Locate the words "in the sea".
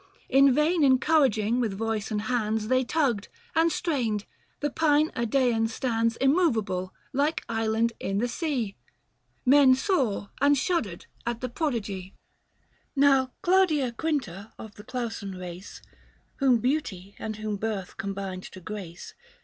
7.99-8.75